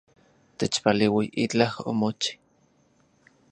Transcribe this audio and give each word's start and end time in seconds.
Techpaleui, 0.57 1.27
itlaj 1.43 1.73
omochi 1.91 2.33